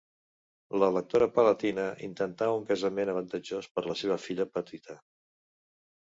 L'electora 0.83 1.27
palatina 1.35 1.85
intentà 2.07 2.47
un 2.57 2.65
casament 2.71 3.13
avantatjós 3.15 3.69
per 3.77 3.85
la 3.91 3.99
seva 4.01 4.19
filla 4.27 4.49
petita. 4.57 4.99